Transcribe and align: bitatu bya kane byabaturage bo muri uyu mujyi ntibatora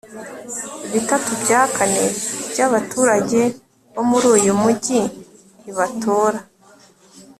bitatu 0.93 1.29
bya 1.41 1.61
kane 1.75 2.03
byabaturage 2.51 3.41
bo 3.93 4.03
muri 4.09 4.27
uyu 4.37 4.53
mujyi 4.61 4.99
ntibatora 5.61 6.39